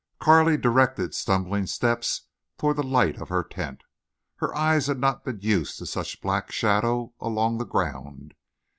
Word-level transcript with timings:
Carley 0.19 0.57
directed 0.57 1.13
stumbling 1.13 1.67
steps 1.67 2.23
toward 2.57 2.77
the 2.77 2.81
light 2.81 3.21
of 3.21 3.29
her 3.29 3.43
tent. 3.43 3.83
Her 4.37 4.51
eyes 4.57 4.87
had 4.87 4.97
not 4.97 5.23
been 5.23 5.41
used 5.41 5.77
to 5.77 5.85
such 5.85 6.21
black 6.21 6.51
shadow 6.51 7.13
along 7.19 7.59
the 7.59 7.67
ground. 7.67 8.33